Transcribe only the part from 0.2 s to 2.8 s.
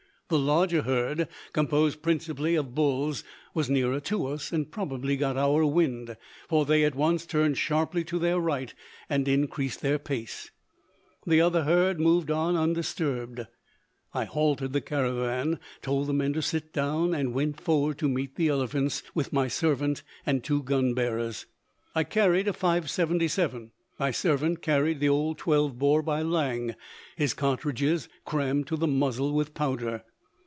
The larger herd, composed principally of